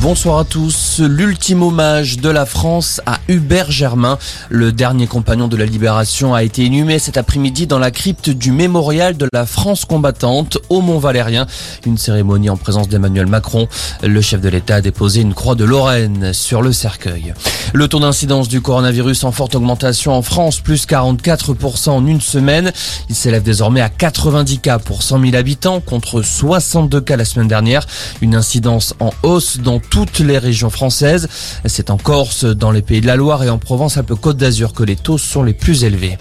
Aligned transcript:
Bonsoir 0.00 0.38
à 0.38 0.44
tous. 0.44 0.89
L'ultime 1.00 1.62
hommage 1.62 2.18
de 2.18 2.28
la 2.28 2.44
France 2.44 3.00
à 3.06 3.20
Hubert 3.28 3.70
Germain. 3.70 4.18
Le 4.50 4.70
dernier 4.70 5.06
compagnon 5.06 5.48
de 5.48 5.56
la 5.56 5.64
Libération 5.64 6.34
a 6.34 6.42
été 6.42 6.64
inhumé 6.64 6.98
cet 6.98 7.16
après-midi 7.16 7.66
dans 7.66 7.78
la 7.78 7.90
crypte 7.90 8.28
du 8.28 8.52
mémorial 8.52 9.16
de 9.16 9.26
la 9.32 9.46
France 9.46 9.86
combattante 9.86 10.58
au 10.68 10.82
Mont-Valérien. 10.82 11.46
Une 11.86 11.96
cérémonie 11.96 12.50
en 12.50 12.58
présence 12.58 12.88
d'Emmanuel 12.88 13.26
Macron. 13.26 13.66
Le 14.02 14.20
chef 14.20 14.42
de 14.42 14.50
l'État 14.50 14.76
a 14.76 14.80
déposé 14.82 15.22
une 15.22 15.32
croix 15.32 15.54
de 15.54 15.64
Lorraine 15.64 16.34
sur 16.34 16.60
le 16.60 16.72
cercueil. 16.72 17.32
Le 17.72 17.88
taux 17.88 18.00
d'incidence 18.00 18.48
du 18.48 18.60
coronavirus 18.60 19.24
en 19.24 19.32
forte 19.32 19.54
augmentation 19.54 20.12
en 20.12 20.22
France, 20.22 20.60
plus 20.60 20.86
44% 20.86 21.90
en 21.90 22.06
une 22.06 22.20
semaine. 22.20 22.72
Il 23.08 23.14
s'élève 23.14 23.42
désormais 23.42 23.80
à 23.80 23.88
90 23.88 24.58
cas 24.58 24.78
pour 24.78 25.02
100 25.02 25.20
000 25.20 25.36
habitants 25.36 25.80
contre 25.80 26.20
62 26.20 27.00
cas 27.00 27.16
la 27.16 27.24
semaine 27.24 27.48
dernière. 27.48 27.86
Une 28.20 28.34
incidence 28.34 28.94
en 29.00 29.10
hausse 29.22 29.58
dans 29.58 29.78
toutes 29.78 30.18
les 30.18 30.36
régions 30.36 30.68
françaises. 30.68 30.89
C'est 30.90 31.90
en 31.90 31.96
Corse, 31.96 32.44
dans 32.44 32.70
les 32.70 32.82
Pays 32.82 33.00
de 33.00 33.06
la 33.06 33.16
Loire 33.16 33.42
et 33.42 33.50
en 33.50 33.58
Provence-Alpes-Côte 33.58 34.36
d'Azur 34.36 34.72
que 34.72 34.82
les 34.82 34.96
taux 34.96 35.18
sont 35.18 35.42
les 35.42 35.54
plus 35.54 35.84
élevés. 35.84 36.18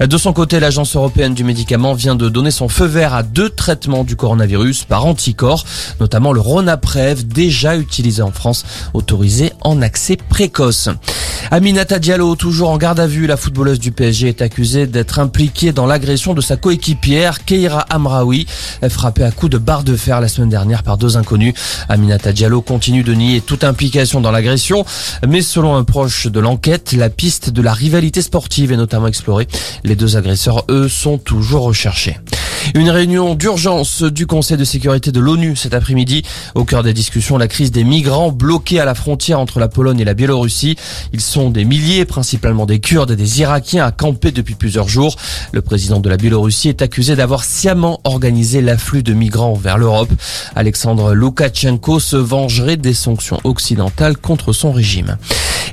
De 0.00 0.16
son 0.16 0.32
côté, 0.32 0.58
l'Agence 0.58 0.96
européenne 0.96 1.34
du 1.34 1.44
médicament 1.44 1.92
vient 1.92 2.14
de 2.14 2.28
donner 2.28 2.50
son 2.50 2.68
feu 2.68 2.86
vert 2.86 3.14
à 3.14 3.22
deux 3.22 3.50
traitements 3.50 4.04
du 4.04 4.16
coronavirus 4.16 4.84
par 4.84 5.04
anticorps, 5.04 5.64
notamment 6.00 6.32
le 6.32 6.40
Ronaprev, 6.40 7.24
déjà 7.24 7.76
utilisé 7.76 8.22
en 8.22 8.32
France, 8.32 8.64
autorisé 8.94 9.52
en 9.60 9.82
accès 9.82 10.16
précoce. 10.16 10.88
Aminata 11.52 11.98
Diallo, 11.98 12.34
toujours 12.34 12.70
en 12.70 12.78
garde 12.78 12.98
à 12.98 13.06
vue, 13.06 13.26
la 13.26 13.36
footballeuse 13.36 13.78
du 13.78 13.92
PSG 13.92 14.26
est 14.26 14.40
accusée 14.40 14.86
d'être 14.86 15.18
impliquée 15.18 15.72
dans 15.72 15.84
l'agression 15.84 16.32
de 16.32 16.40
sa 16.40 16.56
coéquipière 16.56 17.44
Keira 17.44 17.80
Amraoui, 17.90 18.46
frappée 18.88 19.22
à 19.22 19.30
coups 19.30 19.52
de 19.52 19.58
barre 19.58 19.84
de 19.84 19.94
fer 19.94 20.22
la 20.22 20.28
semaine 20.28 20.48
dernière 20.48 20.82
par 20.82 20.96
deux 20.96 21.18
inconnus. 21.18 21.52
Aminata 21.90 22.32
Diallo 22.32 22.62
continue 22.62 23.02
de 23.02 23.12
nier 23.12 23.42
toute 23.42 23.64
implication 23.64 24.22
dans 24.22 24.30
l'agression, 24.30 24.86
mais 25.28 25.42
selon 25.42 25.76
un 25.76 25.84
proche 25.84 26.26
de 26.26 26.40
l'enquête, 26.40 26.92
la 26.92 27.10
piste 27.10 27.50
de 27.50 27.60
la 27.60 27.74
rivalité 27.74 28.22
sportive 28.22 28.72
est 28.72 28.78
notamment 28.78 29.08
explorée. 29.08 29.46
Les 29.84 29.94
deux 29.94 30.16
agresseurs, 30.16 30.64
eux, 30.70 30.88
sont 30.88 31.18
toujours 31.18 31.64
recherchés. 31.64 32.16
Une 32.74 32.88
réunion 32.88 33.34
d'urgence 33.34 34.02
du 34.02 34.26
Conseil 34.26 34.56
de 34.56 34.64
sécurité 34.64 35.12
de 35.12 35.20
l'ONU 35.20 35.56
cet 35.56 35.74
après-midi. 35.74 36.22
Au 36.54 36.64
cœur 36.64 36.82
des 36.82 36.94
discussions, 36.94 37.36
la 37.36 37.46
crise 37.46 37.70
des 37.70 37.84
migrants 37.84 38.32
bloqués 38.32 38.80
à 38.80 38.86
la 38.86 38.94
frontière 38.94 39.38
entre 39.38 39.60
la 39.60 39.68
Pologne 39.68 40.00
et 40.00 40.06
la 40.06 40.14
Biélorussie. 40.14 40.76
Ils 41.12 41.20
sont 41.20 41.50
des 41.50 41.66
milliers, 41.66 42.06
principalement 42.06 42.64
des 42.64 42.80
Kurdes 42.80 43.10
et 43.10 43.16
des 43.16 43.40
Irakiens, 43.40 43.84
à 43.84 43.90
camper 43.90 44.30
depuis 44.30 44.54
plusieurs 44.54 44.88
jours. 44.88 45.16
Le 45.52 45.60
président 45.60 46.00
de 46.00 46.08
la 46.08 46.16
Biélorussie 46.16 46.70
est 46.70 46.80
accusé 46.80 47.14
d'avoir 47.14 47.44
sciemment 47.44 48.00
organisé 48.04 48.62
l'afflux 48.62 49.02
de 49.02 49.12
migrants 49.12 49.52
vers 49.52 49.76
l'Europe. 49.76 50.10
Alexandre 50.56 51.12
Loukachenko 51.12 52.00
se 52.00 52.16
vengerait 52.16 52.78
des 52.78 52.94
sanctions 52.94 53.38
occidentales 53.44 54.16
contre 54.16 54.54
son 54.54 54.72
régime. 54.72 55.18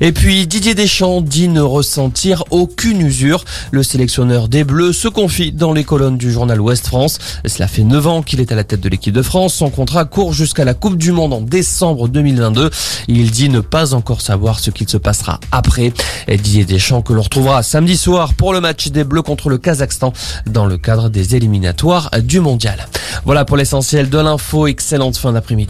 Et 0.02 0.12
puis 0.12 0.48
Didier 0.48 0.76
Deschamps 0.76 1.22
dit 1.22 1.50
ne 1.50 1.62
ressentir 1.62 2.44
aucune 2.52 3.02
usure. 3.02 3.44
Le 3.72 3.84
sélectionneur 3.84 4.48
des 4.48 4.64
Bleus 4.64 4.94
se 4.94 5.08
confie 5.08 5.52
dans 5.52 5.74
les 5.74 5.84
colonnes 5.84 6.18
du 6.18 6.32
journal 6.32 6.62
Ouest 6.62 6.88
France. 6.88 7.20
Cela 7.46 7.68
fait 7.68 7.84
9 7.84 8.08
ans 8.08 8.22
qu'il 8.22 8.40
est 8.40 8.52
à 8.52 8.56
la 8.56 8.64
tête 8.64 8.80
de 8.80 8.88
l'équipe 8.90 9.14
de 9.14 9.22
France. 9.22 9.56
Son 9.56 9.70
contrat 9.70 10.06
court 10.06 10.34
jusqu'à 10.34 10.64
la 10.64 10.74
Coupe 10.74 10.98
du 10.98 11.12
Monde 11.12 11.34
en 11.34 11.42
décembre 11.42 12.08
2022. 12.08 12.70
Il 13.08 13.32
dit 13.32 13.50
ne 13.50 13.60
pas 13.60 13.94
encore 13.94 14.22
savoir 14.22 14.60
ce 14.60 14.72
qu'il 14.72 14.88
se 14.88 14.98
passera 14.98 15.40
après. 15.52 15.92
Et 16.28 16.38
Didier 16.38 16.64
Deschamps 16.64 17.02
que 17.02 17.14
l'on 17.14 17.24
retrouvera 17.24 17.62
samedi 17.62 17.98
soir 17.98 18.34
pour 18.36 18.54
le 18.54 18.62
match 18.62 18.88
des 18.90 19.04
Bleus 19.04 19.22
contre 19.22 19.50
le 19.50 19.58
Kazakhstan 19.58 20.14
dans 20.46 20.66
le 20.66 20.78
cadre 20.78 21.10
des 21.10 21.36
éliminatoires 21.36 22.10
du 22.24 22.40
mondial. 22.40 22.88
Voilà 23.26 23.44
pour 23.44 23.58
l'essentiel 23.58 24.10
de 24.10 24.18
l'info. 24.18 24.68
Excellente 24.68 25.18
fin 25.18 25.34
d'après-midi. 25.34 25.60